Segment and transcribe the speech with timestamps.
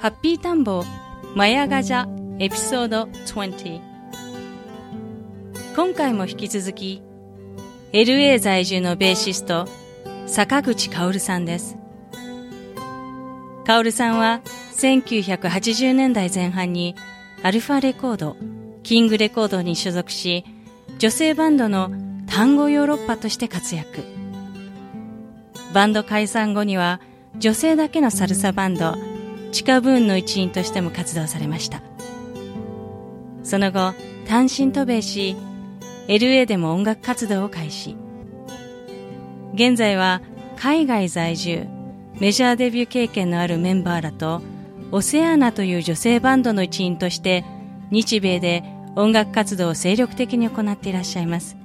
[0.00, 0.84] ハッピータンボ
[1.34, 2.06] マヤガジャ
[2.38, 3.80] エピソード20
[5.74, 7.02] 今回も引き続き
[7.92, 9.66] LA 在住のベーシスト
[10.26, 11.76] 坂口薫さんです。
[13.64, 14.40] 薫さんは
[14.76, 16.94] 1980年代前半に
[17.42, 18.36] アルファレコード
[18.84, 20.44] キングレコードに所属し
[20.98, 21.90] 女性バンドの
[22.28, 24.04] 単語ヨーロッパとして活躍。
[25.74, 27.00] バンド解散後には
[27.36, 29.07] 女性だけのサルサバンド
[29.52, 31.82] 地下ブーンの一員としても活動されました。
[33.42, 33.94] その後
[34.26, 35.36] 単身渡米し
[36.06, 37.96] LA でも音楽活動を開始。
[39.54, 40.20] 現在は
[40.56, 41.66] 海外在住
[42.20, 44.42] メジャーデビュー経験のあるメンバーらと
[44.90, 47.44] オセアーナという女性バンドの一員として
[47.90, 48.64] 日米で
[48.96, 51.56] 音楽活動を精力的に行っていらっしゃいます。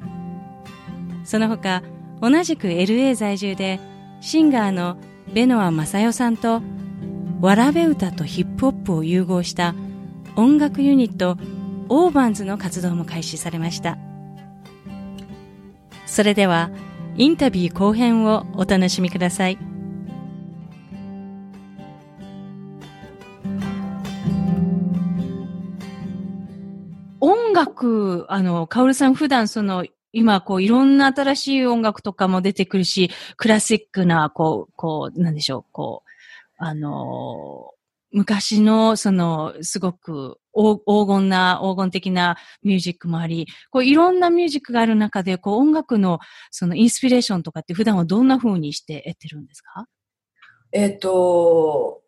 [1.24, 1.82] その他
[2.22, 3.80] 同じく LA 在住で
[4.22, 4.98] シンガーの
[5.34, 6.62] ベノア・マサヨさんと
[7.44, 9.76] わらべ歌とヒップホップを融合した
[10.38, 11.38] 音楽ユニット
[11.90, 13.98] オーバンズの活動も開始されました。
[16.06, 16.72] それでは
[17.18, 19.58] インタビュー後編をお楽しみください。
[27.20, 36.13] 音楽あのカオルさん普段その今、こう、いろんな新しい音楽とかも出てくるし、クラシックな、こう、こう、なんでしょう、こう、
[36.58, 37.72] あの、
[38.12, 46.20] 昔の、その、すごく黄金な、黄金的なミュージックもあり、こういろんなミュージックがある中で、こう音楽の
[46.52, 49.88] そのインスピレーションとかって普段はどんな風にして得てるんですか？
[50.72, 52.02] えっ、と、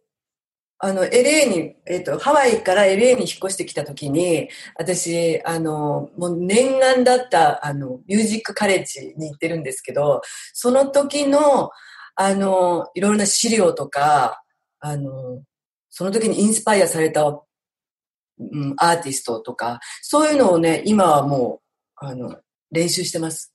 [0.78, 10.22] あの、LA に、えっ、と、ハワイから LA に引っ越してきたときに、私、あの、もう念願だった、あの、ミュージックカレッジに行ってるんですけど、
[10.54, 11.72] その時の、
[12.16, 14.42] あの、いろいろな資料とか、
[14.80, 15.42] あの、
[15.90, 17.42] その時にインスパイアされた、う
[18.42, 21.62] ん、アーティストとか、そういうのをね、今はも
[22.02, 22.38] う、あの、
[22.72, 23.54] 練習してます。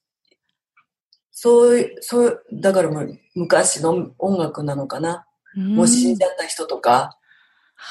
[1.30, 5.26] そういう、そう、だからもう昔の音楽なのかな。
[5.56, 7.18] もう死んじゃった人とか、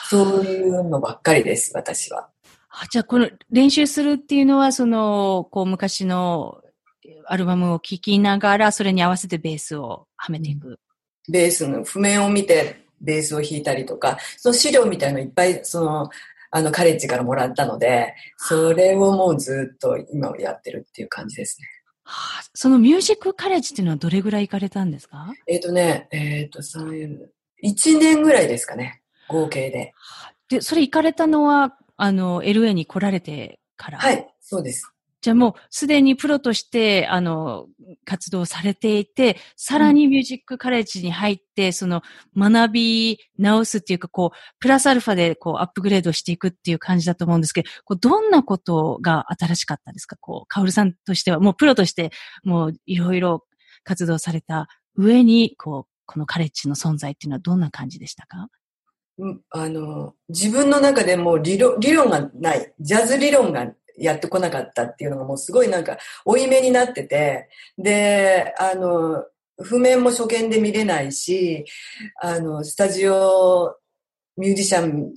[0.09, 2.29] そういうのばっかりです、私は。
[2.69, 6.61] あじゃあ、この練習するっていうのは、その、こう、昔の
[7.25, 10.79] アルバムを聴きながら、それに合わせてベースをはめていく。
[11.31, 16.09] ベースの譜面を見て、ベースを弾いたりとか、その資料みたいのいっぱい、その、
[16.51, 21.67] あの、カレッジからもらったので、それをもうずっと今やってるっていう感じですね。
[22.03, 25.31] はあ、そのミュージックカレッジっていうのはどれぐらい行かれたんですか？
[25.45, 27.19] えっ、ー、とね、えっ、ー、と、3、
[27.63, 29.93] 1年ぐらいですかね、合計で。
[30.49, 33.99] で、それ行かれたのは、あの、LA に来られてから？
[33.99, 34.91] はい、そうです。
[35.21, 37.67] じゃあもうすでにプロとして、あの、
[38.05, 42.01] 活動されていて、さらにミュージックカレッジに入って、その
[42.37, 50.15] 学び直すっていうか、こう、プラスアルファでこうアップグレードしていくっていう感じだと思うんですけど、こうどんなことが新しかったですか？
[50.21, 52.11] こう、カオルさんとしては、もうプロとして、
[52.43, 53.43] もういろいろ
[53.83, 58.47] 活動された上に、こう、このカレッジの存在っていうのはどんな感じでしたか？
[59.49, 62.73] あの、自分の中でも理論理論がない。
[62.79, 63.67] ジャズ理論が
[63.99, 69.23] やってこなかったっていうのがもうすごいなんか負い目になってて、で、あの、
[69.61, 71.65] 譜面も初見で見れないし、
[72.21, 73.75] あの、スタジオ
[74.37, 75.13] ミュージシャン、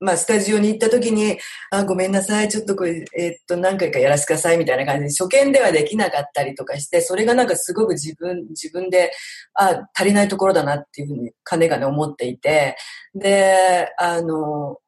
[0.00, 1.38] まあ、スタジオに行った時に、
[1.70, 9.12] あ、ごめんなさい、ちょっとこれ、えー、っと、何回かやらせてください、みたいな感じで、初見ではできなかったりとかして、それがなんかすごく自分、自分で、
[9.54, 12.76] あ、足りないところだなっていうふうに、金がね、思っていて、
[13.14, 14.78] で、あの、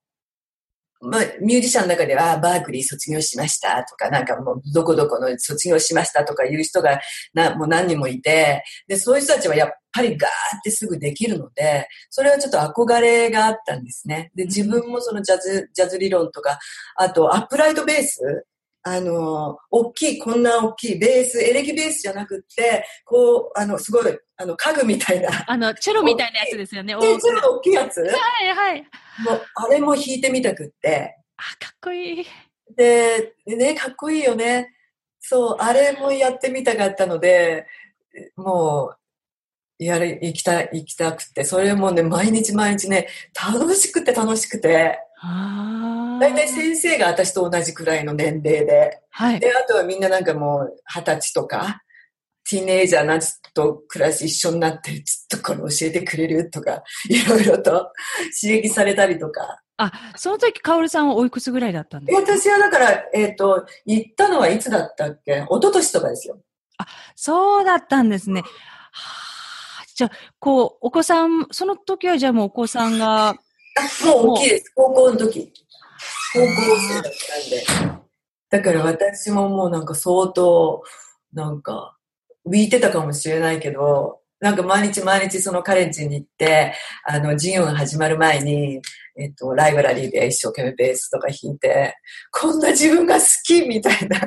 [1.03, 7.01] まあ、ミュージシャンの中では、バークリー卒業しましたとか、なんかもう、どこどこの卒業しましたとかいう人が
[7.35, 14.31] な、もう何人もいて、で、そういう人たちはやっぱりガーってすぐできるので、それはちょっと憧れがあったんですね。
[14.37, 16.59] で、自分もそのジャズ、ジャズ理論とか、
[16.97, 18.47] あと、アップライトベース
[18.85, 25.31] あの、大きい、こんな大きいベース、エレキベースじゃなくって、こう、あの、すごい、あの、家具みたいな。
[25.47, 26.95] あの、チェロみたいなやつですよね。
[27.01, 28.01] チェロ大きいやつ？
[28.01, 28.11] はい
[28.55, 28.81] はい。
[29.25, 31.17] もう、あれも弾いてみたくって。
[31.37, 32.27] あ、かっこいい。
[32.77, 34.75] で、ね、かっこいいよね。
[35.21, 37.67] そう、あれもやってみたかったので、
[38.35, 38.95] も
[39.79, 44.99] う、やれ、行きたい、行きたくて、それもね、毎日毎日ね、楽しくて楽しくて。
[46.23, 51.83] 大体先生が私と同じくらいの年齢で、はい、で、あとはみんななんかもう二十歳とか、
[52.49, 53.19] ティーネイジャーな
[53.55, 55.03] と暮らし一緒になって、ずっ
[55.41, 57.91] とこれ教えてくれるとか、 いろいろと
[58.41, 59.61] 刺激されたりとか。
[59.79, 62.33] あ、その時、カオルさんはおいくつぐらいだったんですか？
[62.37, 65.41] 私はだから、えっ、ー、と、行ったのはいつだったっけ？
[65.41, 66.39] 一昨年とかですよ。
[66.79, 66.87] あ、
[67.17, 68.43] そうだったんですね。
[68.43, 73.35] はあ、じゃあ、こう、お子さん、その時はじゃあもうお子さんが、あ、
[74.07, 74.73] もう大きいです。
[74.77, 75.53] 高校の時。
[76.33, 76.47] 高校
[76.89, 78.03] 生だったんで。
[78.51, 80.83] だから私ももうなんか相当、
[81.33, 81.97] なんか、
[82.47, 88.83] 浮いてたかもしれないけど、なんか毎日毎日そのカレッジに行って、あの、授業が始まる前に、
[89.17, 91.97] えっと、ライブラリーで一生懸命ベースとか弾いて、
[92.33, 94.21] こんな自分が好きみたいな。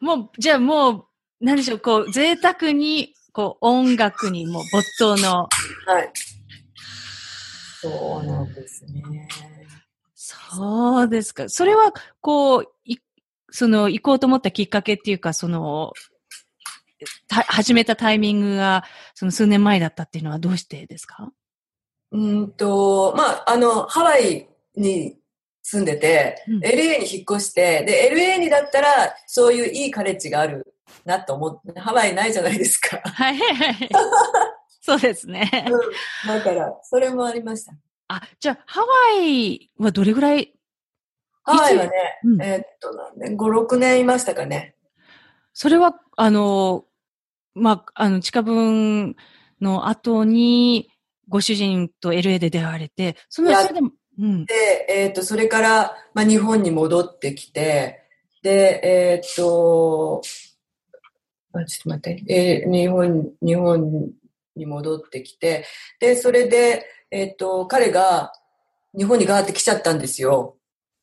[0.00, 1.04] もう、じゃあもう、
[1.40, 5.48] 何でしょう、こう、贅沢に、こう、音楽にも没頭の。
[5.86, 6.10] はい。
[7.80, 9.28] そうなんですね。
[10.24, 11.48] そうですか。
[11.48, 12.98] それは、こう、い、
[13.50, 15.92] その、行こうと思ったきっかけっていうか、その、
[17.28, 18.84] 始めたタイミングが、
[19.14, 21.32] その数年前だったっていうのはどうしてですか？
[22.12, 25.18] うんと、まあ、あの、ハワイに
[25.62, 28.88] 住んでて、うん、LA に引っ越して、で、LA にだったら、
[29.26, 30.72] そういういいカレッジがある
[31.04, 33.00] なと思って、ハワイないじゃないですか。
[33.04, 33.88] はいはい。
[34.80, 35.66] そうですね。
[35.68, 36.28] うん。
[36.28, 37.72] だから、それもありました。
[38.16, 38.86] あ、じゃあ、ハワ
[39.22, 40.52] イはどれぐらい？
[41.44, 41.90] ハワイはね、
[42.24, 44.76] うん、えー、っと、何年、5、6年いましたかね。
[45.52, 46.84] それは、あの、
[47.54, 49.16] まあ、あの、地下分
[49.60, 50.90] の後に、
[51.28, 53.80] ご主人と LA で出会われて、そのそれで
[54.18, 54.54] うん、で、
[54.90, 58.04] えー、っと、それから、まあ、日本に戻ってきて、
[58.42, 60.20] で、えー、っと、
[61.54, 64.10] あ、ちょっと待って、えー、日本、日本
[64.56, 65.64] に戻ってきて、
[65.98, 68.32] で、それで、えっ、と、彼が
[68.96, 70.56] 日本にガーって来ちゃったんですよ。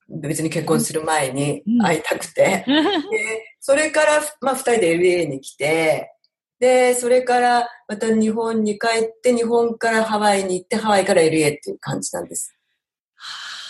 [0.10, 2.66] 別に結婚する前に会いたくて。
[2.68, 6.12] でそれから、まあ、二人で LA に来て、
[6.60, 12.56] で、それからまた日本に帰って、日本からハワイに行って、ハワイから LA っていう感じなんです。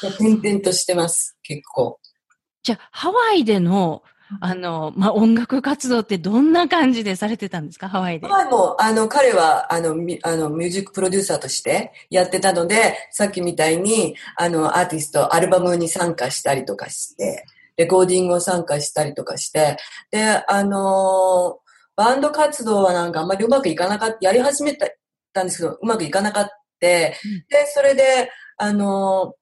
[0.02, 2.00] 転々としてます、結構。
[2.64, 4.02] じゃあ、ハワイでの
[4.42, 7.90] あの、まあ、音楽活動ってどんな感じでされてたんですか？
[7.90, 8.28] ハワイで。
[8.28, 17.46] ハワイも、あの、彼は、あの、ミあのミュージックプロデューサーとしてやってたので、さっきみたいに、あの、アーティスト、アルバムに参加したりとかして、
[17.78, 19.78] レコーディングを参加したりとかして、
[20.12, 21.60] で、あの
[21.96, 24.74] バンド活動はなんかあんまりうまくいかなかった、やり始め
[25.34, 26.50] たんですけど、うまくいかなかった。
[26.82, 27.14] で、
[27.74, 29.34] それで、あの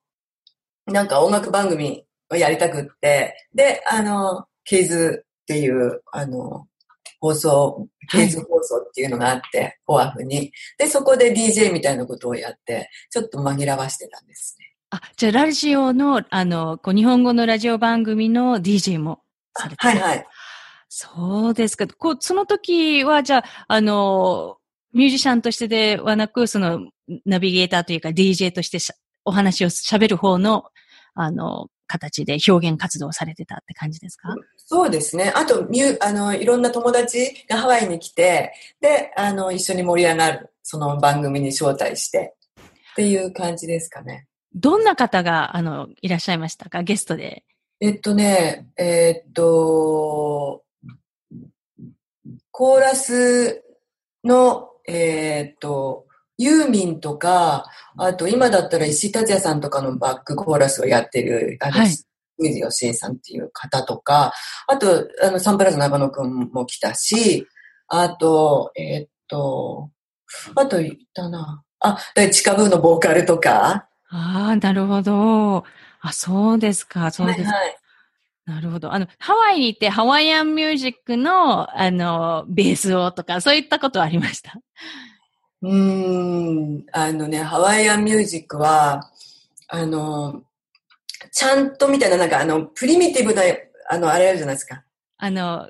[0.88, 6.68] なんか音楽番組をやりたくって、で、あのケーズっていう、あの、
[7.20, 10.52] 放送、ケーズ放送っていうのがあって、はい、オアフに。
[10.78, 14.66] で、そこで DJ みたいなことをやって、ちょっと紛らわしてたんですね。
[14.90, 19.22] あ、じゃあラジオの、あの、こう日本語のラジオ番組の DJ も
[19.56, 20.28] されてはいはい。
[20.90, 21.88] そうですか。
[21.88, 24.58] こう、その時は、じゃあ、あの、
[24.94, 26.88] ミュージシャンとしてではなく、その、
[27.26, 28.80] ナビゲーターというか DJ として
[29.26, 30.66] お話を喋る方の、
[31.14, 34.36] あの、形で表現活動されてたって感じですか？
[34.58, 35.32] そうですね。
[35.36, 42.36] あと、ミュあの、いろんな友達がハワイに来て、で、あの、一緒に盛り上がる、その番組に招待して、
[42.92, 44.28] っていう感じですかね。
[44.54, 46.84] どんな方が、あの、いらっしゃいましたか？
[46.84, 47.44] ゲストで。
[47.80, 50.64] えっとね、えー、っと、
[52.52, 53.64] コーラス
[54.24, 56.07] の、えー、っと、
[56.38, 57.66] ユーミンとか、
[57.98, 61.88] あと今だったら石井達也さんとかのバックコーラスをやってる、あの、はい、
[62.40, 64.34] 水吉さんっていう方とか、
[64.68, 67.48] あと、あの、サンプラザ長野くんも来たし、
[67.88, 69.90] あと、えー、っと、
[70.56, 71.64] あと言ったな。
[71.80, 71.98] あ、
[72.32, 73.88] チカブーのボーカルとか。
[74.10, 75.64] ああ、なるほど。
[76.02, 77.50] あ、そうですか、そうですか。
[77.50, 77.78] はいはい
[78.48, 78.94] なるほど。
[78.94, 84.54] あの、ハワイに行ってハワイアンミュージックの、あの、ベースをとか、そういったことはありました？
[85.62, 89.12] うん、あのね、ハワイアンミュージックは、
[89.68, 90.44] あの、
[91.32, 93.42] ちゃんとみたいな、なんかあの、プリミティブな、
[93.90, 94.84] あの、あれあるじゃないですか。
[95.18, 95.70] あの、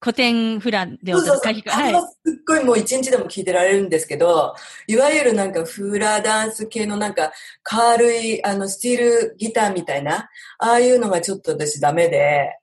[0.00, 1.36] 古典フラでそうそうそう。
[1.38, 4.54] 歌いあれはすっごいもう一日でも聴いてられるんですけど、
[4.86, 12.58] いわゆるなんかフラダンス系のなんか軽いあのスティールギターみたいな、ああいうのがちょっと私ダメで、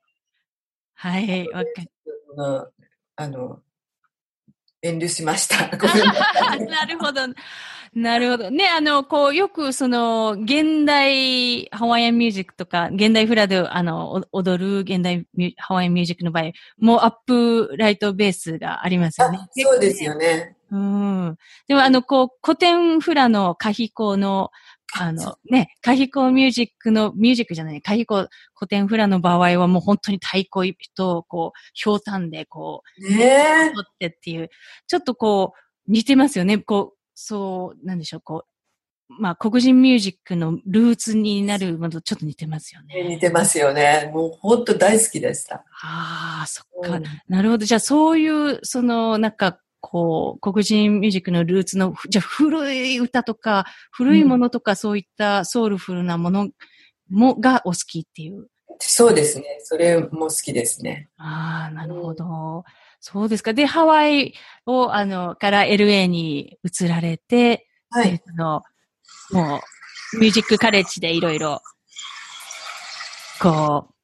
[0.94, 1.90] はい、わかる。
[2.36, 2.66] うん
[3.16, 3.60] あの、
[4.82, 5.68] 遠慮しました。
[6.66, 7.22] なるほど。
[7.94, 8.50] なるほど。
[8.50, 15.26] ね、あの、こう、よく、その、現代ハワイアンミュージックとか、現代フラで、あの、お踊る現代
[15.58, 19.48] ハワイアンミュージックの場合、もうアップライトベースがありますよねあ。
[19.54, 20.56] そうですよね。
[20.70, 21.36] うん。
[21.68, 24.50] でも、あの、こう、古典フラのカヒコの、
[24.94, 33.70] あの、ね、カヒコミュージックの、ミュージックじゃない、カヒコ古典フラの場合はもう本当に太鼓と、こう、ひょうたんで、こう、ねえ。
[33.74, 34.50] 取ってっていう、
[34.86, 36.58] ちょっとこう、似てますよね。
[36.58, 38.52] こう、そう、なんでしょう、こう、
[39.20, 43.02] まあ、黒人ミュージックのルーツになるものとちょっと似てますよね。
[43.02, 44.10] 似てますよね。
[44.12, 45.64] もう本当大好きでした。
[45.82, 47.64] ああ、そっか、うんなるほど。
[47.66, 56.48] じゃあ、そういう、その、なんか、こう、黒人ミュージックのルーツの、じゃあ、古い歌とか、古いものとか、そういったソウルフルなもの
[57.10, 58.46] も、がお好きっていう。
[58.78, 59.58] そうですね。
[59.60, 61.08] それも好きですね。
[61.18, 62.64] ああ、なるほど。
[63.00, 63.52] そうですか。
[63.52, 64.34] で、ハワイ
[64.66, 68.22] を、あの、から LA に移られて、はい。
[68.24, 68.62] あの、
[69.32, 69.60] も
[70.14, 71.60] う、ミュージックカレッジでいろいろ、
[73.40, 73.94] こう、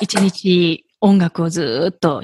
[0.00, 2.22] 一日音楽をずーっと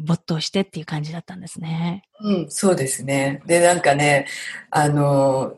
[0.00, 2.04] 没頭してっていう感じだったんですね。
[2.20, 3.42] うん、そうですね。
[3.46, 4.26] で、なんかね、
[4.70, 5.56] あの、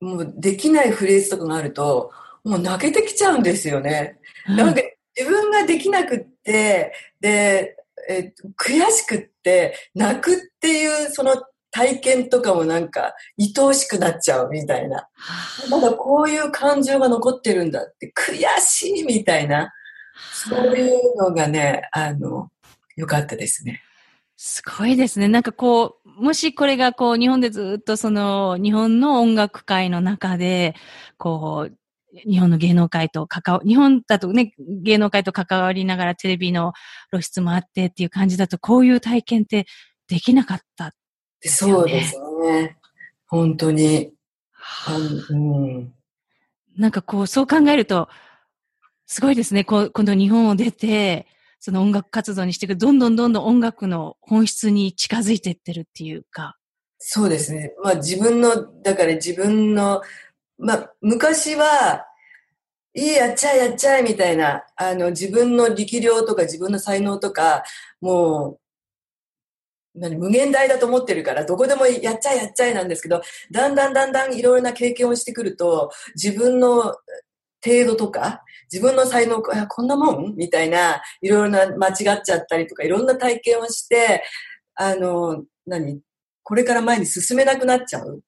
[0.00, 2.10] もうできないフレーズとかがあると、
[2.44, 4.18] もう泣けてきちゃうんですよね。
[4.48, 4.82] なんか
[5.16, 7.76] 自分ができなくって、で、
[8.08, 11.34] えっと悔しくって、泣くっていうその
[11.70, 15.08] 体験とかもなんか愛おしくなっちゃうみたいな。
[15.70, 19.72] まだこういう感情が残ってるんだって、悔しいみたいな。
[20.32, 22.50] そういうのがね、あの、
[22.96, 23.82] 良かったですね。
[24.36, 25.28] すごいですね。
[25.28, 30.74] なんかこう、もしこれがこう、日本でずっとその、日本の音楽界の中で、
[31.16, 31.76] こう、
[32.28, 36.72] 日本の芸能界と関わ、日本だとね、芸能界と関わりながらテレビの
[37.10, 39.66] 露出もあってっていう感じだと、こういう体験って
[40.08, 40.92] できなかった。
[41.40, 42.20] ですよねそうです
[42.62, 42.76] ね。
[43.26, 44.12] 本当に。
[44.86, 44.96] あ
[45.32, 45.94] のうん、
[46.76, 48.08] なんかこう、そう考えると、
[49.06, 49.64] すごいですね。
[49.64, 51.26] こう今度日本を出て、
[51.64, 56.56] その音楽活動にしていく、どんどんどんどん音楽の本質に近づいていってるっていうか。
[56.98, 57.72] そうですね。
[57.84, 60.02] まあ自分の、だから自分の、
[60.58, 62.04] まあ昔は、
[62.94, 67.62] いい、やっちゃえ、やっちゃえ、みたいな、あの、自分の力量とか自分の才能とか、
[68.00, 68.58] も
[69.94, 76.96] う、何、無限大だと思ってるから、どこでもやっちゃえ、やっちゃえなんですけど、だんだんだんだんいろいろな経験をしてくると、自分の
[77.64, 78.42] 程度とか、
[78.72, 80.34] 自分の才能、あこんなもん？
[80.34, 84.24] みたいな、いろいろな間違っちゃったりとか、いろんな体験をして、
[84.74, 86.00] あの、何？
[86.42, 88.22] これから前に進めなくなっちゃう。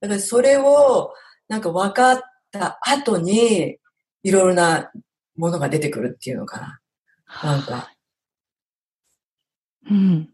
[0.00, 1.12] だからそれを、
[1.48, 2.20] なんか分かっ
[2.52, 3.78] た後に、
[4.22, 4.90] いろいろな
[5.36, 6.80] ものが出てくるっていうのかな。
[7.42, 7.90] なんか、
[9.90, 10.30] うん。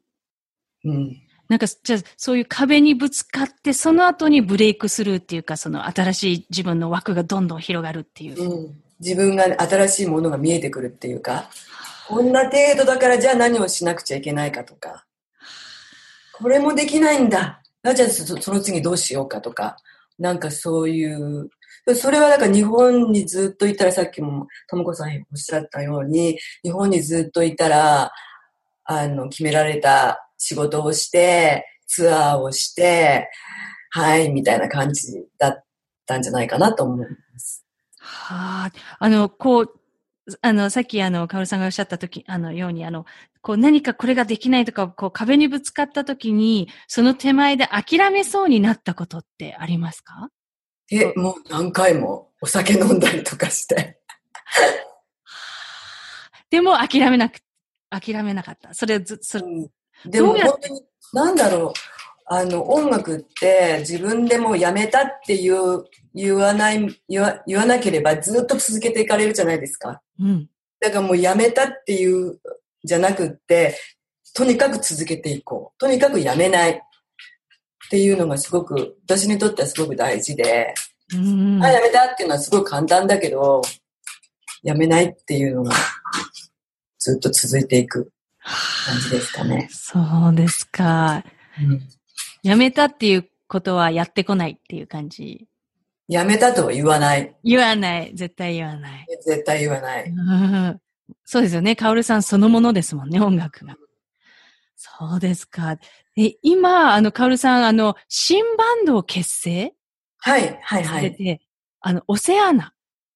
[0.85, 1.17] うん。
[1.49, 8.41] なんか、じゃあ、そういう壁にぶつかって、その後にブレイクするっていうか、その新しい自分の枠がどんどん広がるっていう。
[8.41, 8.83] うん。
[9.01, 11.51] 自分が新しいものが見えてくるっていうか、
[12.09, 15.07] こんな程度だからじゃあ何をしなくちゃいけないかとか、
[16.33, 17.63] これもできないんだ。
[17.95, 19.77] じゃあそその次どうしようかとか、
[20.19, 21.49] なんかそういう、
[21.95, 28.13] それはなんか日本にずっといたら、さっきもともこさんおっしゃったように、日本にずっといたら、
[28.85, 33.29] あの、決められた仕事をして、ツアーをして、
[33.91, 35.65] はい、みたいな感じだっ
[36.07, 37.65] たんじゃないかなと思います。
[38.13, 38.73] はあ。
[38.99, 39.75] あの、こう、
[40.43, 43.07] あの、さっきあの、かおるさんがおっしゃったとき、あの、ように、あの、
[43.43, 50.29] こう何かこれができないとか、こう壁にぶつかったときに、その手前で諦めそうになったことってありますか？
[50.91, 53.99] え、もう何回もお酒飲んだりとかして。
[56.51, 57.39] でも諦めなく、
[57.89, 58.75] 諦めなかった。
[58.75, 59.45] それをず、それ、
[60.05, 60.69] でもどうやって？
[60.69, 60.83] 本当に、
[61.15, 61.73] なんだろう、
[62.33, 65.83] あの、音楽って自分でもうやめたっていう、
[66.15, 70.01] 言わない、言わ言わなければずっと続けていかれるじゃないですか。
[70.21, 70.49] うん。
[70.79, 72.39] だからもうやめたっていう、
[72.85, 73.77] じゃなくって、
[74.33, 75.81] とにかく続けていこう。
[75.81, 76.71] とにかくやめない。
[76.71, 76.79] っ
[77.91, 80.73] ていうのがすごく、私にとってはすごく大事で、
[81.13, 81.65] うん。
[81.65, 83.61] あ、やめたっていうのはすごく簡単だけど、
[84.63, 85.75] やめないっていうのが
[87.01, 88.13] ずっと続いていく
[88.87, 89.69] 感じですかね。
[89.73, 89.99] そ
[90.31, 91.25] うですか。
[91.61, 92.00] うん
[92.43, 95.47] やめたっていうことはやってこないっていう感じ。
[96.09, 97.37] やめたとは言わない。
[97.45, 98.13] 言わない。
[98.15, 99.07] 絶対言わない。
[99.25, 100.05] 絶対言わない。
[100.11, 100.13] う
[100.73, 100.81] ん
[101.25, 101.77] そうですよね。
[101.77, 103.77] カオルさんそのものですもんね、音楽が。
[104.77, 105.77] そうですか。
[106.17, 109.75] え、今、あの、カオルさん、あの、新バンドを結成
[110.19, 111.41] はい、はい、はい。
[111.81, 112.73] あの、オセアナ。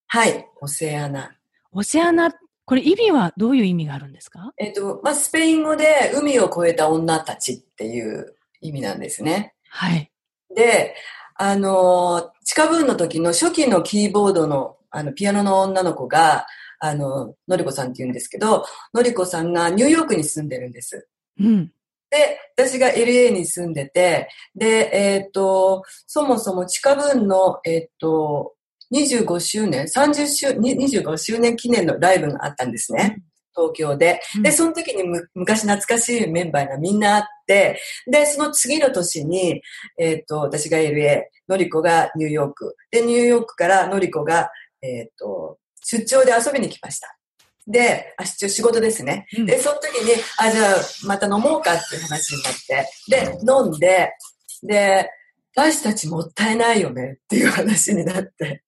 [0.06, 1.36] はい、オセアナ。
[1.72, 2.32] オセアナ、
[2.64, 4.52] これ意味はどういう意味があるんですか？
[4.58, 9.54] えっと、まあ、スペイン語で海を越えた女たちっていう意味なんですね。
[9.68, 10.10] はい。
[10.54, 10.94] で、
[11.36, 16.46] あの、地下文の時の初期のキーボードの、あの、ピアノの女の子が、
[16.80, 21.06] あの、のりこさんって言うんですけど、のりこさんがニューヨークに住んでるんです。
[21.38, 21.72] うん。
[22.10, 28.54] で、私が LA に住んでて、で、えっ、と、そもそも地下文の、えっ、と、
[28.94, 33.22] 25周年、30周、に25周年記念のライブがあったんですね。
[33.54, 34.20] 東京で。
[34.42, 37.80] で、その時にむ昔懐かしいメンバーがみんなあって、
[38.10, 39.62] で、その次の年に、
[39.98, 42.76] えっ、と、私が LA、のりこがニューヨーク。
[42.90, 44.50] で、ニューヨークからのりこが、
[44.82, 47.16] えっ、と、出張で遊びに来ました。
[47.66, 49.26] で、あ、出張仕事ですね。
[49.38, 50.74] うんで、その時に、あ、じゃあ、
[51.06, 54.12] また飲もうかっていう話になって、で、飲んで、
[54.62, 55.10] で、
[55.56, 58.64] 私たちもったいないよねっていう話になって。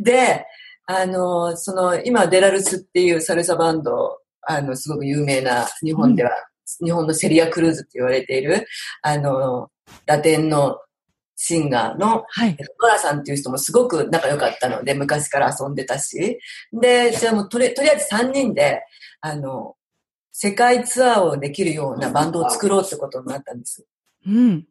[0.00, 0.46] で、
[0.86, 6.30] あの、その、今、デラルスっていうサルサバンド、あの、すごく有名な、日本では、
[6.82, 8.66] 日本のセリア・クルーズって言われている、
[9.02, 9.70] あの、
[10.06, 10.78] ラテンの
[11.36, 12.50] シンガーの、はい。
[12.50, 16.38] えっとノラさんっていう人もすごく仲良かったので、昔から遊んでたし。
[16.72, 18.82] で、じゃあもうとり、とりあえず3人で、
[19.20, 19.74] あの、
[20.32, 23.84] 世界ツアーをできるようなバンドを作ろうってことになったんです。
[24.26, 24.66] うん。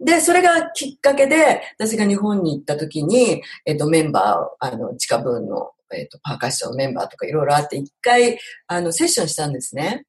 [0.00, 10.04] で、それがきっかけで、私が日本に行った時に、えっと、メンバー、あの、地下分の、えっと、パーカッションメンバーとかいろいろあって、一回、あの、セッションしたんですね。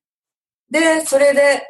[0.69, 1.61] で、それで、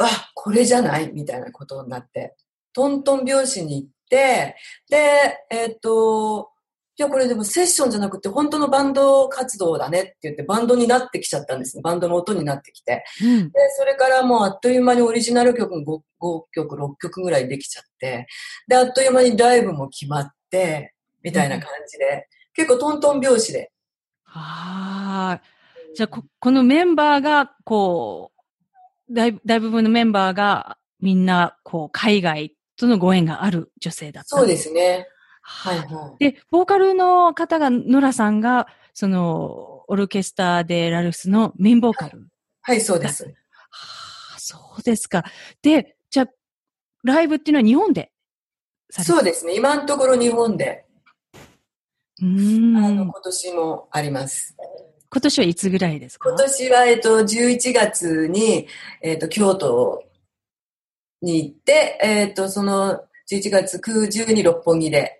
[0.00, 1.12] あ、これじゃない？
[1.12, 2.36] みたいなことになって、
[2.72, 4.56] トントン拍子に行って、
[4.88, 6.50] で、えっと、
[6.98, 11.82] いや、これでもセッションじゃなくて、本当のバンド活動だねって言って、バンドになってきちゃったんですね。
[11.82, 13.04] バンドの音になってきて。
[13.22, 13.52] うん。
[13.52, 18.26] で、それからもうあっという間にオリジナル曲 5, 5曲、6曲ぐらいできちゃって、
[18.66, 23.70] で、あっという間にライブも決まって、みたいな感じで、結構トントン拍子で。
[24.24, 25.42] ああ。
[25.94, 28.32] じゃあこ、このメンバーが、こ
[29.08, 34.36] う、大大部分のメンバーが、みんな、こう、海外とのご縁がある女性だった。
[34.36, 35.06] そうですね。
[35.50, 36.32] ははいいはい。
[36.32, 42.28] で、ボーカルの方が、ノラさんが、その、オルケスタでラルスのメインボーカル。
[42.60, 43.24] はい、そうです。
[43.24, 43.30] は
[44.36, 45.24] あ、そうですか。
[45.62, 46.26] で、じゃあ、
[47.02, 48.12] ライブっていうのは日本で
[48.90, 49.54] そうですね。
[49.54, 50.84] 今のところ日本で、
[52.20, 54.56] うーんあの、今年もあります。
[55.10, 56.28] 今年はいつぐらいですか？
[56.28, 58.66] 今年は、えっと、11月に、
[59.00, 60.04] えっと、京都
[61.22, 65.17] に行って、えっと、その、11月9、10に六本木で、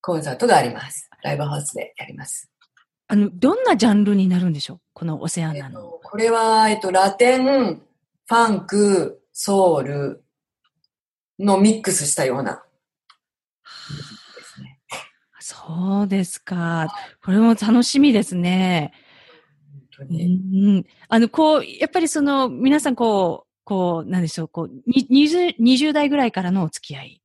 [0.00, 1.08] コンサートがあります。
[1.22, 2.50] ライブハウスでやります。
[3.08, 4.80] あの、どんなジャンルになるんでしょう？
[4.94, 5.80] このオセアえナの。
[5.80, 7.82] っと、これは、えっと、ラテン、
[8.26, 10.24] ファンク、ソウル
[11.38, 12.62] のミックスしたような。
[14.36, 14.78] ですね。
[15.40, 16.88] そうですか。
[17.24, 18.92] これも楽しみですね。
[19.98, 20.78] う本当に。
[20.80, 27.22] ん、あの、こう、やっぱりその、皆さんこう、こう、なんでしょう、こう、に 20, 20代ぐらいからのお付き合い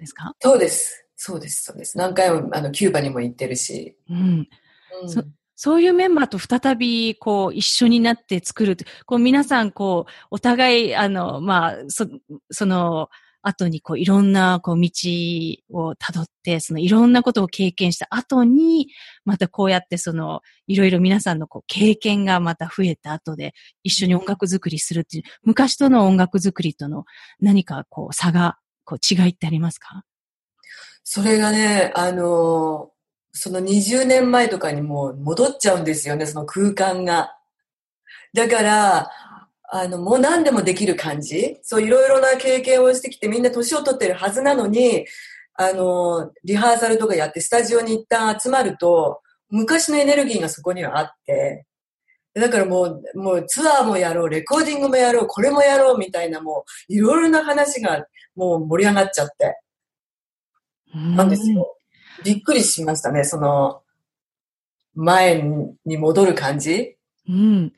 [0.00, 0.34] ですか？
[0.40, 1.05] そうです。
[1.18, 1.96] そうです、そうです。
[1.98, 3.96] 何回も、あの、キューバにも行ってるし。
[4.10, 4.48] うん。
[5.02, 5.22] うんそ
[5.58, 8.76] そういうメンバーと再び、こう、一緒になって作る。
[9.06, 12.06] こう、皆さん、こう、お互い、あの、まあ、そ、
[12.50, 13.08] その、
[13.40, 14.90] 後に、こう、いろんな、こう、道
[15.72, 18.88] を辿って、その、いろんなことを経験した後に、
[19.24, 27.06] またこうやって、その、いろいろ皆さんの、こう、経験がまた増えた後で、一緒に音楽作りするっていう、昔との音楽作りとの
[27.40, 30.02] 何か、こう、差が、こう、違いってありますか？
[31.08, 32.90] それがね、あの
[33.30, 37.32] その20年前とかにもう戻っちゃうんですよね、その空間が。
[38.34, 39.10] だから、
[39.70, 45.06] あの、もう何でもできる感じそう、いろいろな経験をしてきてみんな年を取ってるはずなのに、
[45.54, 51.66] あのリハーサルとかやってスタジオに一旦集まると、昔のエネルギーがそこにはあって、
[52.34, 59.60] だからもう、もうツアーもやろう、レコーディングもやろう、これもやろうみたいなもう、いろいろな話がもう盛り上がっちゃって。
[61.16, 61.76] なんですよ。
[62.24, 63.82] びっくりしましたね、その、
[64.94, 65.42] 前
[65.84, 66.96] に戻る感じ。
[67.28, 67.72] うん。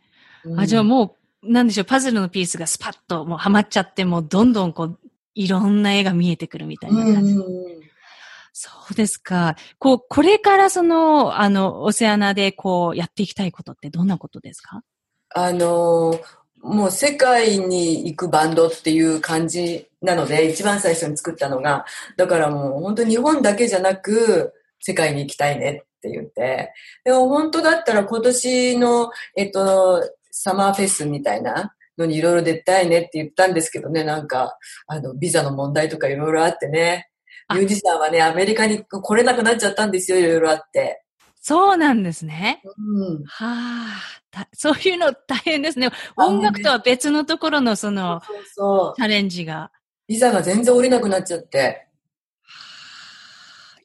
[0.44, 4.98] うんあ、じゃあもう、なんでしょう、パズルのピースがスパッともうはまっちゃって、もうどんどんこう、
[5.34, 7.34] いろんな絵が見えてくるみたいな感じ。
[8.52, 9.56] そうですか。
[9.78, 14.82] こう、これからその、あの、オセアナでこう、やっていきたいことってどんなことですか？
[15.34, 16.20] あのー
[16.62, 21.84] もう世界に行くバンドっていう感じなので、一番最初に作ったのが、
[22.16, 26.72] だからもう本当日本だけじゃなく、世界に行きたいねって言って、
[27.04, 37.08] でも本当だったら今年の、えっと、サマーフェスみたいなのにいろいろ出たいねって言ったんですけどね、なんか、あの、ビザの問題とかいろいろあってね、
[37.52, 41.02] ミュージシャンはね、アメリカに来れなくなっちゃったんですよ、いろいろあって。
[41.40, 42.62] そうなんですね。
[42.76, 43.24] うん。
[43.24, 43.86] は
[44.34, 45.90] あ、そういうの大変ですね。
[46.16, 49.70] 音楽とは別のところのその、そうそうチャレンジが。
[50.06, 51.86] ビザが全然降りなくなっちゃって。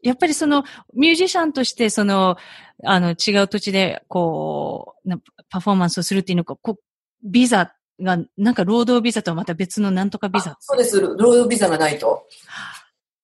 [0.02, 0.64] やっぱりその、
[0.94, 2.38] ミュージシャンとして、その、
[2.84, 5.10] あの、違う土地で、こう、
[5.50, 6.84] パフォーマンスをするっていうのか、こう、
[7.24, 10.58] ビザが、なんか労働ビザとはまた別のなんとかビザ。
[10.60, 11.00] そうです。
[11.00, 12.28] 労働ビザがないと。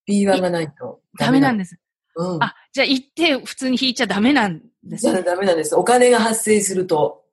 [0.09, 1.77] B1 がないとダメなんです。
[2.19, 2.43] うん。
[2.43, 5.23] あ、じゃあ行って普通に引いちゃダメなんですね。
[5.23, 5.73] ダメなんです。
[5.73, 7.23] お金が発生すると。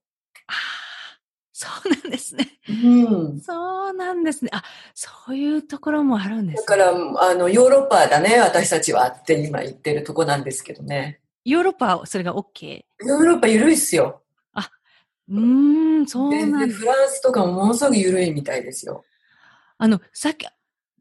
[0.46, 0.54] ああ、
[1.52, 2.60] そうなんですね。
[2.68, 2.72] う
[3.34, 3.40] ん。
[3.40, 4.50] そうなんですね。
[4.54, 4.62] あ、
[4.94, 11.20] そういうところもあるんです、ね、だから、あの、ヨーロッパだね、私たちはって今言ってるとこなんですけどね。
[11.44, 12.82] ヨーロッパはそれが OK?
[13.04, 14.22] ヨーロッパ緩いっすよ。
[14.52, 14.70] あ、
[15.28, 19.04] うーん、そうなんフランスとかもものすごく緩いみたいですよ。
[19.78, 20.46] あの、さっき、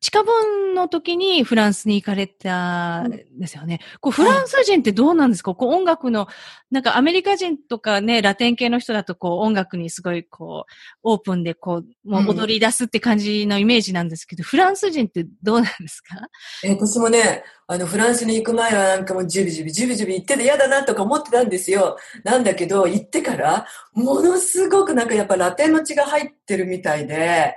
[0.06, 3.80] 近本の時にフランスに行かれたんですよね。
[3.94, 6.28] うん、こうフランス人ってどうなんですか、こう音楽の、
[6.70, 16.18] なんかアメリカ人とかね、ラテン系の人だとこう音楽にすごいこう、オープンでこう、もう踊り出すって感じのイメージなんですけど、うん、フランス人ってどうなんですか？
[16.64, 21.98] え私もね、あの、フランスに行く前はなんかもうジュビジュビ、ジュビジュビ行ってて嫌だなとか思ってたんですよ。
[22.24, 27.56] なんだけど、行ってから、ものすごくなんかやっぱラテンの血が入ってるみたいで、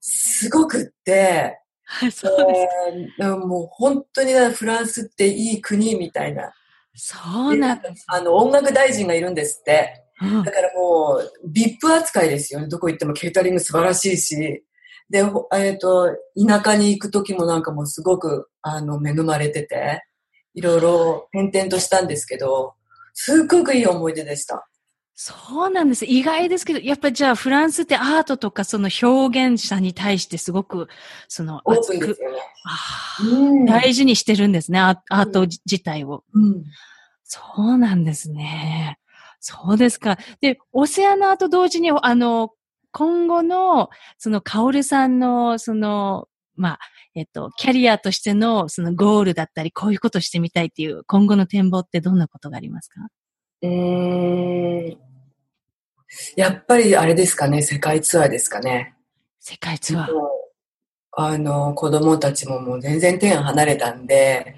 [0.00, 1.58] すごくって、
[1.90, 2.68] はい、そうで
[3.18, 6.52] す、もう本当にフランスっていい国みたいな。
[6.94, 7.16] そ
[7.50, 8.04] うなんです。
[8.08, 10.04] あの、音楽大臣がいるんですって。
[10.20, 12.68] うん、だからもう、VIP 扱いですよね。
[12.68, 14.64] どこ行ってもケータリング素晴らしいし。
[15.08, 16.14] で、えっ、ー、と、
[16.46, 20.02] 田舎に行く時もなんかもうすごく、あの、恵まれてて、
[20.54, 22.74] いろいろ転々としたんですけど、
[23.14, 24.68] すっごくいい思い出でした。
[25.20, 26.04] そうなんです。
[26.04, 30.86] 意外ですけど、やっぱりじゃあフランスってアートとかその表現者に対してすごく、
[31.26, 36.62] その、熱く、ね、大事にしてるんですね、アート自体を、うん。
[37.24, 39.00] そうなんですね。
[39.40, 40.18] そうですか。
[40.40, 42.52] で、オセアナと同時に、あの、
[42.92, 46.78] 今後の、その、カオルさんの、その、まあ、
[47.16, 53.00] えっと、キャリアとしての、そのゴールだったり、こういうことしてみたいっていう、今後の展望ってどんなことがありますか？
[53.62, 55.07] うーん。
[56.36, 58.94] やっぱりあれですかね、世界ツアーですかね。
[59.40, 60.06] 世界ツアー。
[61.12, 64.56] あの、子供たちももう全然点離れたんで、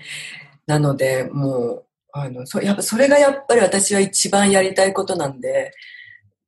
[0.66, 5.72] なので、もう、あの、そやっぱそれがやっぱり私は一番やりたいことなんで、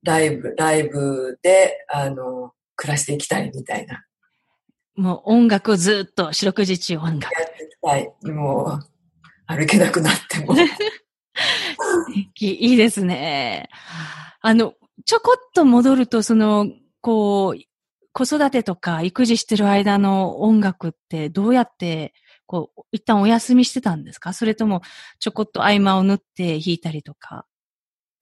[0.03, 4.05] ライブ、ライブで、あの、暮らしていきたいみたいな。
[4.95, 7.33] もう音楽をずっと、四六時中音楽。
[7.33, 8.31] やっていきたい。
[8.31, 8.79] もう、
[9.47, 10.55] 歩けなくなっても。
[12.39, 13.69] いいですね。
[14.41, 14.73] あの、
[15.05, 16.67] ちょこっと戻ると、その、
[17.01, 17.61] こう、
[18.11, 22.13] 子育てとか育児してる間の音楽ってどうやって、
[22.45, 24.33] こう、一旦お休みしてたんですか？
[24.33, 24.81] それとも、
[25.19, 27.45] ちょこっと合間を縫って弾いたりとか？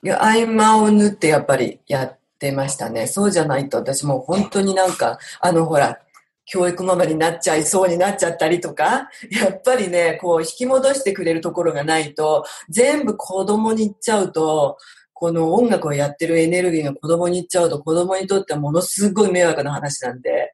[0.03, 3.05] いや、合間を縫ってやっぱりやってましたね。
[3.07, 5.99] そうじゃないと私も本当になんか、あのほら、
[6.45, 14.77] 教育ママになっちゃいそうになっちゃったりとか、やっぱりね、こう引き戻してくれるところがないと、全部子供に行っちゃうと、
[15.21, 20.51] この音楽をやってるエネルギーが子供に行っちゃうと子供にとってはものすごい迷惑な話なんで、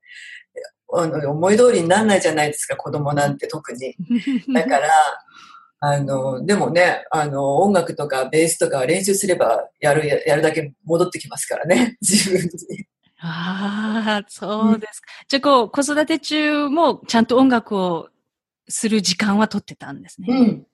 [0.93, 3.95] あの思い通りにならないじゃないですか、子供なんて特に。
[4.53, 4.89] だから、
[5.79, 12.85] あの、でもね、あの、音楽とかベースとか練習すればやる、やるだけ戻ってきますからね、 自分に。
[13.19, 15.07] ああ、そうですか。
[15.21, 18.09] うん、じゃあ、こう、子育て中もちゃんと音楽を
[18.67, 20.27] する時間は取ってたんですね。
[20.29, 20.67] うん。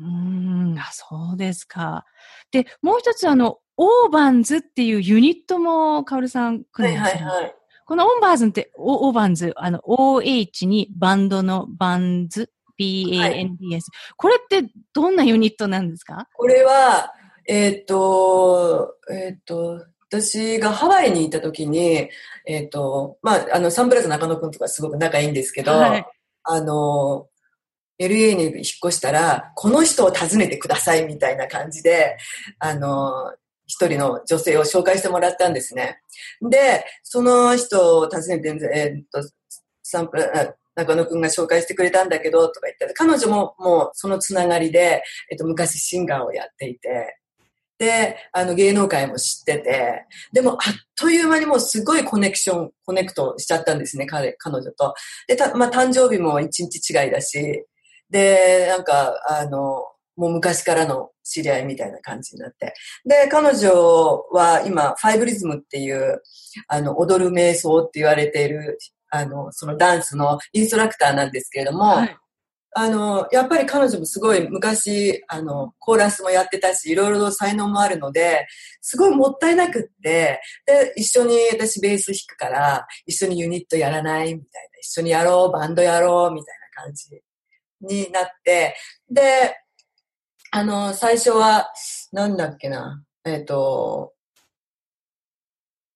[0.00, 2.04] うん、あ、そうですか。
[2.50, 7.54] で、もう一つあの、オーバンズっていうユニットも、カオルさん組んでます、はいはいはい。
[7.86, 16.26] このオンバーズって、オーバンズ、あの、OH にバンドのバンズ、B-A-N-D-S、はい、これってどんなユニットなんですか？
[16.34, 17.12] これは、
[17.46, 22.08] えっ、ー、と、えっ、ー、と、私がハワイに行った時に、
[22.46, 26.06] えっ、ー、と、まあ、あの、サンプラザ中野くんとかすごく仲いいんですけど、はい、
[26.44, 27.26] あの、
[28.00, 28.52] LA に引っ
[28.86, 32.16] 越したら、この人を訪ねてくださいみたいな感じで、
[32.58, 33.32] あの、
[33.66, 36.00] 一人の女性を紹介してもらったんですね。
[36.42, 39.28] で、その人を訪ねて、えー、っと、
[39.82, 40.18] サンプ、
[40.74, 47.18] 中野くんが紹介してくれたんだけど、とか言って、彼女ももうそのつながりで、えっと、昔シンガーをやっていて、
[47.78, 50.58] で、あの芸能界も知ってて、でもあっ
[50.96, 54.94] という間にもうすごいコネクション、コネクトしちゃったんですね、彼、彼女と。
[55.26, 57.66] で、た、まあ、誕生日も一日違いだし、
[58.10, 59.84] で、なんか、あの、
[60.16, 62.74] もう昔からの知り合いみたいな感じになって。
[63.04, 66.22] で、彼女は今、ファイブリズムっていう、
[66.68, 68.78] あの、踊る瞑想って言われている、
[69.10, 72.16] あの、そのダンスのインストラクターなんですけれども、はい、
[72.76, 78.46] あの、やっぱり彼女もすごい昔、あの、コーラスもやってたし、いろいろ才能もあるので、
[78.80, 87.10] すごいもったいなくって、で、一緒に私ベース弾くから、一緒にユニットやらないみたいな、一緒にやろう、バンドやろう、みたいな感じ
[87.84, 88.76] になって、
[89.10, 89.56] で、
[90.50, 91.72] あの、最初は、
[92.12, 94.12] なんだっけな、えっ、ー、と、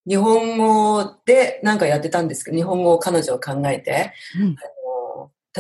[0.07, 4.57] 日本語でなんかやってたんですけど、日本語を彼女を考えて、うん、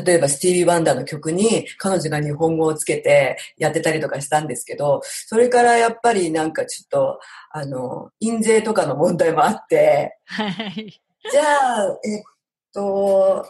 [0.05, 11.01] 例えばスティービー・ワンダーの曲に彼女が日本語をつけてやってたりとかしたんですけど、それからやっぱりなんかちょっと、あの、印税とかの問題もあって、はい。
[11.31, 12.23] じゃあ、えっ
[12.73, 13.47] と、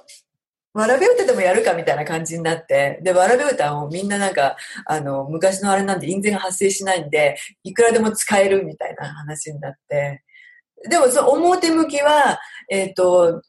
[0.75, 10.23] わらべ歌でもやるかみたいな感じになって、で、わらべ歌をみんななんか、あの、昔のあれなんで印税が発生しないんで、いくらでも使えるみたいな話になって、
[10.89, 12.39] でもその表向きは、
[12.71, 13.43] えっ、と、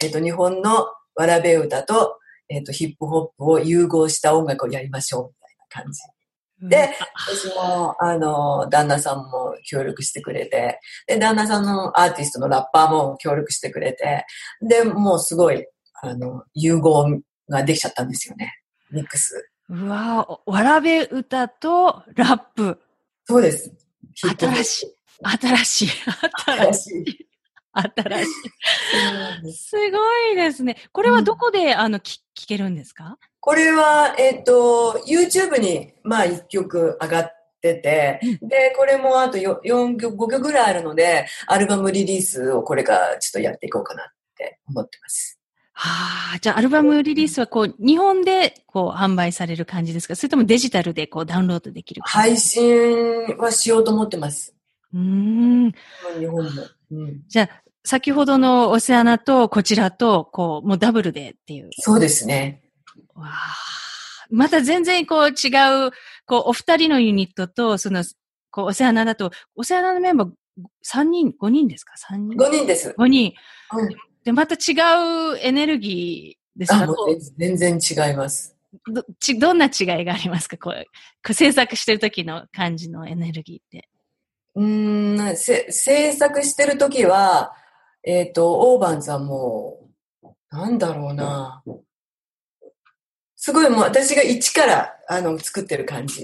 [0.00, 2.18] えっ、と、日本のわらべ歌と、
[2.48, 6.00] えっ、ー、と、ヒップホップを融合した音楽をやりましょう、みたいな感じ。
[6.60, 14.26] で、私も、あの、旦那さんも協力してくれて、で、旦那さんのアーティストのラッパーも協力してくれて、
[14.60, 15.66] で、もうすごい、
[16.02, 18.54] あの、融合ができちゃったんですよね。
[18.90, 19.50] ミックス。
[19.68, 22.80] うわわらべ歌とラップ。
[23.26, 23.72] そうです。
[24.14, 24.96] 新しい。
[25.22, 25.88] 新しい。
[26.46, 27.28] 新しい。
[27.72, 28.26] 新し
[29.44, 29.52] い。
[29.52, 30.76] すごいですね。
[30.92, 33.18] これはどこで、うん、あの聞けるんですか？
[33.40, 44.06] これは、えっ、ー、と、YouTube に、まあ、1曲上がってて、うん、で、これもあと 4, 4曲、5曲ぐらいあるので、アルバムリリースをこれからちょっとやっていこうかなっ
[44.36, 45.37] て思ってます。
[45.80, 50.16] はあ、じゃあアルバムリリースはこう、日本でこう販売される感じですか？
[50.16, 54.56] それともデジタルでこうダウンロードできる配信はしようと思ってます。
[54.92, 55.70] うん。
[56.18, 56.50] 日本も。
[56.90, 61.70] うん、じゃあ、先ほどのオセアナとこちらと、こう、もうダブルでっていう。
[61.78, 62.60] そうですね。
[63.14, 63.28] わ
[64.30, 65.30] また全然こう違
[65.86, 65.92] う、
[66.26, 68.02] こう、お二人のユニットと、その、
[68.50, 70.30] こう、オセアナだと、オセアナのメンバー
[70.84, 72.94] 3人、5人ですか ?3 人 ?5 人です。
[72.98, 73.32] 5人。
[73.74, 73.88] うん、
[74.28, 74.74] で、また違
[75.32, 76.86] うエネルギーですか？
[77.38, 78.54] 全然違います。
[78.86, 80.58] ど、ち、どんな違いがありますか？
[80.58, 83.88] こう、制作してる時の感じのエネルギーって。
[84.54, 87.54] うん、せ、制作してる時は、
[88.04, 89.88] えっ、ー、と、オーバンズはも
[90.22, 91.62] う、なんだろうな。
[93.34, 96.22] すごいもう私が一からあの作ってる感じ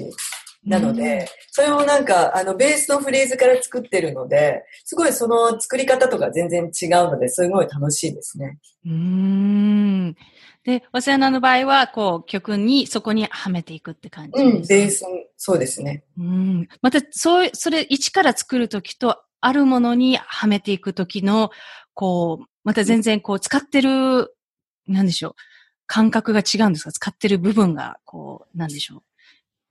[0.65, 8.59] なので、うん、それもなんかあのベースのフレーズから作ってるので、すごいその作り方とか全然違うので、すごい楽しいですね。
[8.87, 10.17] うん。
[10.65, 15.05] で、お世話の場合は、こう、曲に、そこにはめていくって感じですか、うん、ベース、
[15.37, 16.05] そうですね。
[16.19, 16.69] うん。
[16.81, 21.51] また、そう、それ、一から作るときと、あるものにはめていくときの、
[21.93, 24.35] こう、また全然こう使ってる、
[24.87, 25.35] なんでしょう、
[25.87, 26.93] 感覚が違うんですか？
[26.93, 29.03] 使ってる部分が、こう、なんでしょう？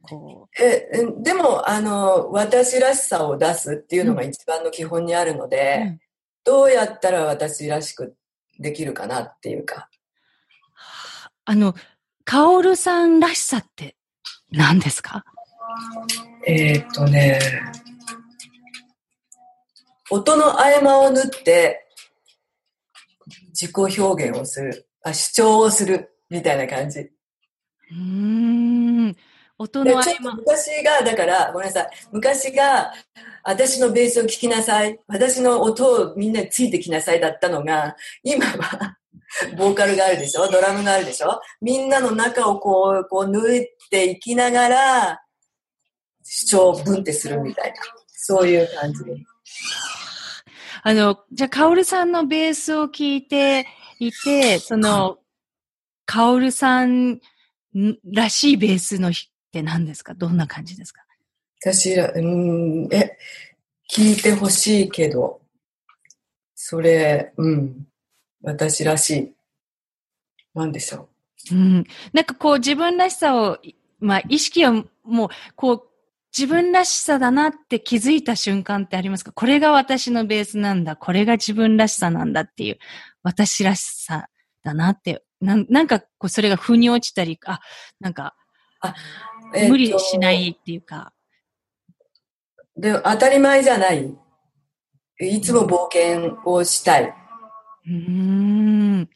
[0.09, 0.89] こうえ
[1.21, 5.99] でも、あの、私らしさを出すっていうのが一番の基本にあるので、うん、
[6.43, 8.15] どうやったら私らしく
[8.59, 9.89] できるかなっていうか。
[11.45, 11.73] あの、
[12.25, 13.95] カオルさんらしさって
[14.51, 15.23] 何ですか？
[16.45, 17.39] えー、っとね、
[20.11, 21.87] 音の合間を縫って
[23.49, 24.87] 自己表現をする。
[25.03, 26.09] あ、主張をする。
[26.29, 27.09] みたいな感じ。
[27.91, 29.15] うん。
[29.57, 30.35] 音の合間。
[30.35, 31.89] 昔が、だから、ごめんなさい。
[32.11, 32.93] 昔が、
[33.43, 34.99] 私のベースを聴きなさい。
[35.07, 38.97] 私の音をみんなについてきなさいだったのが、今は、
[39.57, 40.47] ボーカルがあるでしょ？
[40.47, 41.39] ドラムがあるでしょ？
[41.61, 45.21] みんなの中をこう、こう縫っていきながら、
[46.23, 47.75] 主張をブンってするみたいな。
[48.07, 49.15] そういう感じで。
[50.83, 53.67] あの、じゃあ、カオルさんのベースを聞いて
[53.99, 55.17] いて、その、
[56.05, 57.19] カオルさん
[58.13, 60.15] らしいベースの日って何ですか？
[60.15, 61.03] どんな感じですか？
[61.61, 63.19] 私ら、うん、え、
[63.87, 65.41] 聞いてほしいけど、
[66.55, 67.85] それ、うん、
[68.41, 69.35] 私らしい。
[70.55, 71.07] なんでしょ
[71.51, 71.55] う？
[71.55, 71.83] うん。
[72.13, 73.59] なんかこう自分らしさを、
[73.99, 75.83] まあ意識をもう、こう
[76.35, 79.31] 自分らしさだなって気づいた瞬間ってありますか？
[79.33, 80.95] これが私のベースなんだ。
[80.95, 82.79] これが自分らしさなんだっていう、
[83.21, 84.29] 私らしさ
[84.63, 87.59] だなって、ななんかこうそれが腑に落ちたり、あ、
[87.99, 88.35] なんか、
[88.85, 88.95] あ
[89.55, 91.13] えー、無理しないっていうか。
[92.75, 94.15] で、当たり前じゃない。
[95.19, 97.03] いつも冒険をしたい。
[97.85, 97.93] うー
[99.01, 99.09] ん。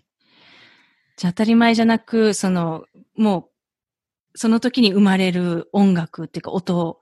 [1.16, 3.50] じゃあ当たり前じゃなく、その、も
[4.34, 7.00] う、その時に生まれる音楽っていうか音を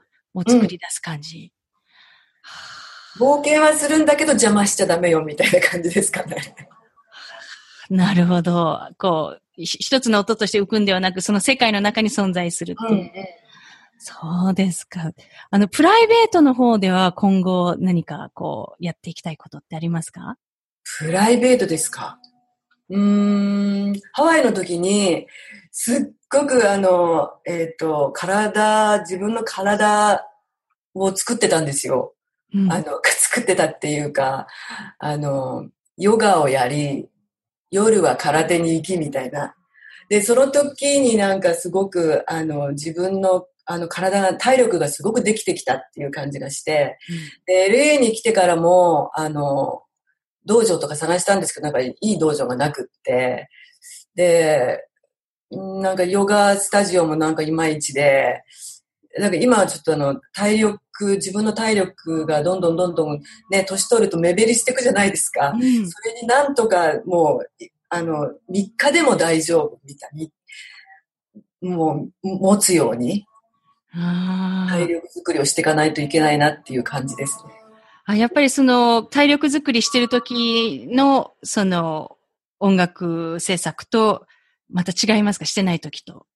[0.47, 1.51] 作り出す感じ。
[3.19, 6.37] 冒険はするんだけど邪魔しちゃダメよみたいな感じですかね。
[7.89, 8.79] なるほど。
[8.97, 13.11] こう、ひ一つの音として浮くんではなく、その世界の中に存在するっていう。
[13.97, 15.11] そうですか。
[15.49, 20.37] あの、プライベートの方では今後何かこう、やっていきたいことってありますか？
[20.99, 22.19] プライベートですか？
[22.89, 25.27] うーん、ハワイの時に、
[25.71, 30.27] すっごくあの、えっ、と、体、自分の体
[30.93, 32.13] を作ってたんですよ。
[32.53, 34.47] うんあの、作ってたっていうか、
[34.99, 37.09] あの、ヨガをやり、
[37.71, 39.55] 夜は空手に行きみたいな。
[40.09, 46.97] で、その時になんかすごく、あの、自分の、あの、体が、体力がすごくできてきたっていう感じがして、
[47.47, 49.81] で、LA に来てからも、あの、
[50.45, 53.49] 道場とか探したんですけど、なんかいい道場がなくって、
[54.13, 54.85] で、
[55.51, 58.43] なんかヨガスタジオもなんかいまいちで、
[59.17, 60.79] なんか今はちょっとあの、体力、
[61.15, 65.51] 自分の体力がどんどんどんどんね、年取ると目減りしていくじゃないですか。
[65.51, 70.31] うんそれになんとかもう、いあの、3日でも大丈夫みたいに、
[71.61, 73.25] もう、持つように
[73.93, 77.53] 体力作りをしていかないといけないなっていう感じですね。
[78.07, 82.17] あやっぱりその体力作りしてる時のその
[82.59, 84.27] 音楽制作と
[84.69, 85.45] また違いますか？
[85.45, 86.27] してない時と。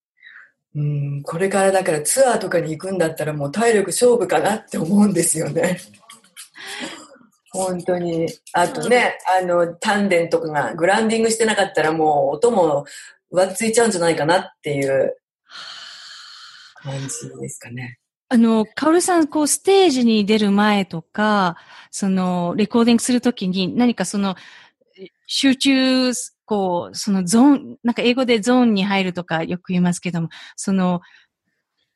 [0.75, 5.79] うん、これからだからツアーとかに行くんだったらもう体力勝負かなって思うんですよね。
[7.51, 8.27] 本当に。
[8.53, 12.85] あとね、あの、丹田とかがグランディングしてなかったらもう音も
[13.31, 15.17] 上っついちゃうんじゃないかなっていう
[16.75, 17.99] 感じですかね。
[18.31, 21.57] あの、カオルさん、こう、ステージに出る前とか、
[21.89, 24.35] その、レコーディングするときに、何かその、
[25.25, 26.13] 集中、
[26.49, 31.01] こう、そのゾーン、なんか英語でゾーンに入るとかよく言いますけども、その、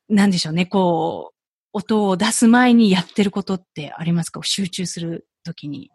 [0.09, 1.37] なんでしょうね、こう、
[1.73, 4.39] 音を出す前にやってることってありますか？
[4.43, 5.89] 集中するときに。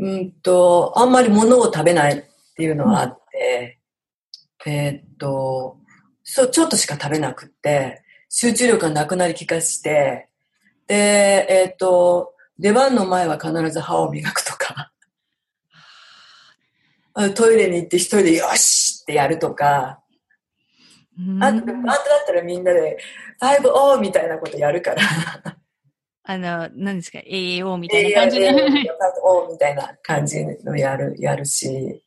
[0.00, 2.22] うんと、あんまり物を食べないっ
[2.56, 3.78] ていうのはあって、
[4.66, 5.76] えーっと、
[6.24, 10.28] そう、ちょっとしか食べなくって、集中力がなくなり気がして、
[10.88, 10.96] で、
[11.48, 14.59] えーっと、出番の前は必ず歯を磨くとか、
[17.28, 20.00] トイレに行って一人でよしってやるとか、
[21.16, 22.98] あと、バンドだったらみんなで、
[23.42, 25.02] 5-0みたいなことやるから、
[26.24, 28.50] あの、何ですか ?AAO みたいな感じで。
[28.52, 32.02] 5-0みたいな感じのやる、やるし、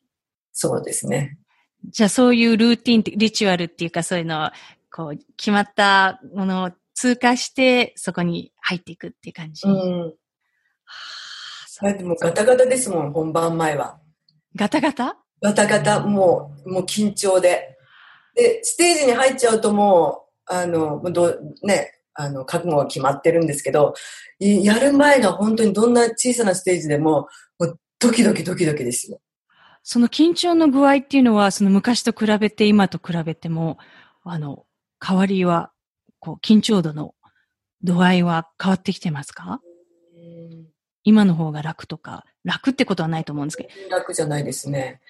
[0.52, 1.38] そうですね。
[1.84, 4.50] じゃあそういうルーティンって、リチュアルっていうかそういうのを、
[4.90, 9.66] こう、決まったものを通過して、そこに入っていくっていう感じ。
[9.68, 10.14] うん。
[11.66, 13.98] そうだってもうガタガタですもん、本番前は。
[14.56, 15.16] ガタガタ？
[15.42, 17.76] ガタガタ、もう、もう緊張で。
[18.34, 23.94] で、ステージに入っちゃうともう、あの、どうね、あの、覚悟が決まってるんですけど、
[24.38, 29.20] いやる前が本当にどんな小さなステージでも、もうドキドキドキドキですよ。
[29.82, 33.78] その緊張の具合っていうのは、その昔と比べて、今と比べても、
[34.22, 34.64] あの、
[35.04, 35.72] 変わりは、
[36.20, 37.14] こう、緊張度の
[37.82, 39.60] 度合いは変わってきてますか？
[41.02, 43.68] 今の方が楽とか、楽ってことはないと思うんですけど。
[43.90, 45.00] 楽じゃないですね。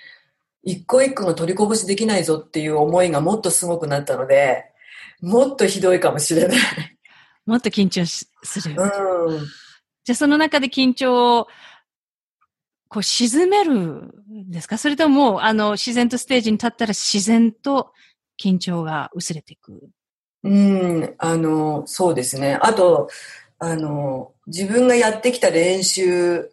[0.63, 4.65] 一個一個が取りこぼしできないぞっていう思いがもっとすごくなったので、
[5.21, 6.59] もっとひどいかもしれない。
[7.45, 8.75] もっと緊張しする。
[8.79, 9.47] うん。
[10.05, 11.49] じゃあその中で緊張を、
[12.89, 14.13] こう沈めるん
[14.51, 14.79] ですか？
[14.79, 17.93] それともあの、自然とステージに立ったら自然と
[18.41, 19.91] 緊張が薄れていく？
[20.45, 22.59] うん、あの、そうですね。
[22.63, 23.09] あと、
[23.59, 26.51] あの、自分がやってきた練習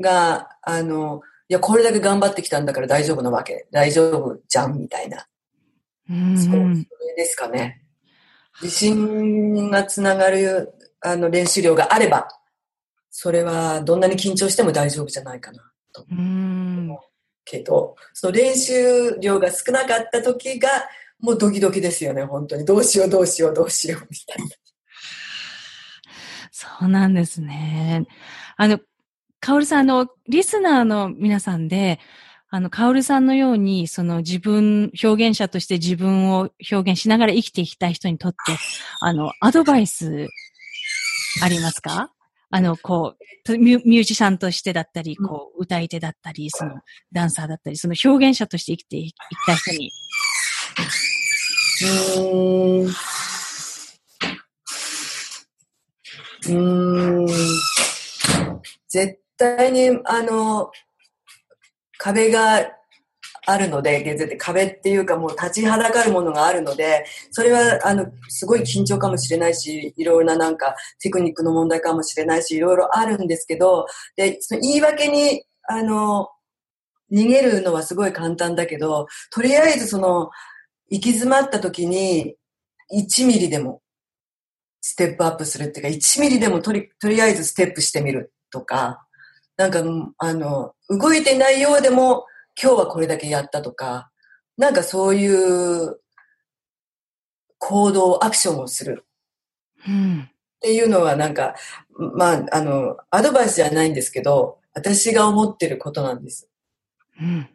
[0.00, 3.66] が、あの、いや、これだけ頑張ってきたんだから大丈夫なわけ。
[3.70, 5.26] 大丈夫じゃん、みたいな。
[6.10, 7.82] うんそう、それですかね。
[8.60, 12.28] 自信がつながる、あの、練習量があれば、
[13.10, 15.72] それはどんなに緊張しても大丈夫じゃないかな。
[16.10, 16.96] うん。
[17.44, 20.68] けど、その練習量が少なかった時が、
[21.18, 22.64] もうドキドキですよね、本当に。
[22.64, 24.50] どうしよう、どうしよう、どうしよう、みたいな。
[26.50, 28.06] そうなんですね。
[28.56, 28.78] あの、
[29.44, 31.98] カオルさん、あの、リスナーの皆さんで、
[32.48, 38.36] あの、カオルさんのように、その自分、表現者として自分を表現しながら生きていきたい人にとって、
[39.00, 40.28] あの、アドバイス、
[41.42, 42.12] ありますか？
[42.50, 43.16] あの、こ
[43.48, 46.76] う、ミュミュージシャンとしてだったり、こう、歌い手だったり、その、
[47.10, 49.14] ダンサーだったり、その表現者として生きていき
[49.44, 49.90] たい人に。
[51.82, 52.92] うーん
[56.46, 57.26] うーん。
[58.88, 60.70] 絶対に、あの、
[61.98, 62.60] 壁が
[63.46, 73.86] あるので、絶対壁っていうかもう立ちはだかるものがあるので、それは、あの、すごい緊張かもしれないし、いろいろななんかテクニックの問題かもしれないし、いろいろあるんですけど、
[74.16, 76.28] で、その言い訳に、あの、
[77.12, 80.30] 逃げるのはすごい簡単だけど、とりあえずその、
[80.88, 82.36] 行き詰まった時に、
[82.94, 83.82] 1ミリでも
[84.80, 89.06] ステップアップするっていうか、1ミリでもとり、とりあえずステップしてみるとか、
[89.56, 89.82] なんか、
[90.18, 92.26] あの、動いてないようでも、
[92.60, 94.10] 今日はこれだけやったとか、
[94.56, 96.00] なんかそういう
[97.58, 99.04] 行動、アクションをする。
[99.86, 100.28] うん。
[100.28, 101.54] っていうのはなんか、
[101.96, 106.48] まあ、あの、アドバイスじゃないんですけど、私が思ってることなんです。
[107.20, 107.48] うん。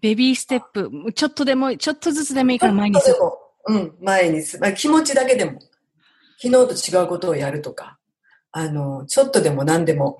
[0.00, 5.60] ベビーステップ、ちょっとでも、ちょっとずつでもいいから前にちょっとでも、うん、前にす、まあ、気持ちだけでも、
[6.42, 7.98] 昨日と違うことをやるとか、
[8.52, 10.18] あの、ちょっとでも何でも、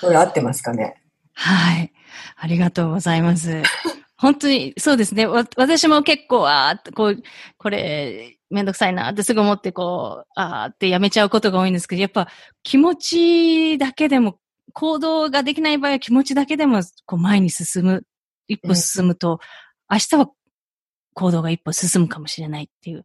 [0.00, 1.02] これ合ってますかね？
[1.34, 1.92] はい。
[2.36, 3.62] ありがとうございます。
[4.16, 5.26] 本当に、そうですね。
[5.26, 7.22] わ私も結構、あーっとこう、
[7.56, 12.28] これ、めんどくさいなってすぐ思って、こう、あーってやめちゃうことが多いんですけど、やっぱ
[12.62, 14.38] 気持ちだけでも、
[14.72, 18.04] 行動ができない場合は気持ちだけでも、こう前に進む、
[18.48, 19.40] 一歩進むと、
[19.90, 20.28] 明日は
[21.14, 23.04] 行動が一歩進むかもしれないっていう。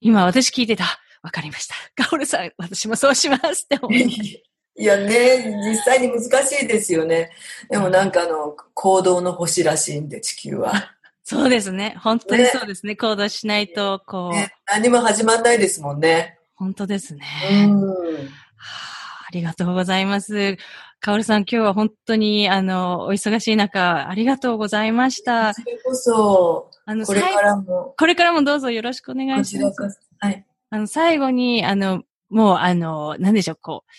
[0.00, 1.74] 今私聞いてた、わかりました。
[2.02, 4.50] カオルさん、私もそうしますって思いました。
[4.76, 7.30] いやね、実際に難しいですよね。
[7.68, 10.72] でもなんかあの、行動の星らしいんで、地球は。
[11.22, 11.96] そうですね。
[12.00, 12.96] 本当にそうですね。
[12.96, 16.38] 行動しないと、こう、ね、何も始まんないですもんね。
[16.54, 17.26] 本当ですね。
[17.64, 17.90] うん。
[17.90, 20.56] はあ、ありがとうございます。
[21.00, 25.54] かおるさん、今日は本当に、あの、お忙しい中、ありがとうございました。
[25.54, 30.00] それこそ、あの、これか最らも、これからもどうぞよろしくお願こいします。
[30.18, 30.44] はい。
[30.72, 33.90] あの、最後に、あの、もう、あの、なんでしょう、こう、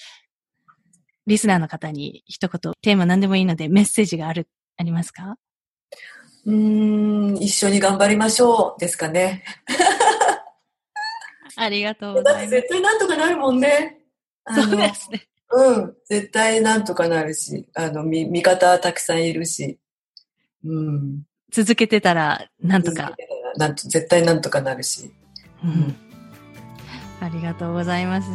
[1.27, 4.47] リスナーの方に一言、テーマ何でもいいので、メッセージがある、
[4.77, 5.35] ありますか？
[6.45, 9.43] うーん、一緒に頑張りましょう、ですかね。
[11.57, 12.49] ありがとうございます。
[12.49, 13.99] 絶対なんとかなるもんね。
[14.49, 15.27] そうですね。
[15.51, 19.77] うん、絶対なんとかなるし、あの、み味方たくさんいるし、
[20.63, 21.23] うん。
[21.51, 23.13] 続けてたら、なんとか。
[23.57, 25.11] なんと、絶対なんとかなるし。
[25.63, 26.10] うん
[27.21, 28.29] ありがとうございます。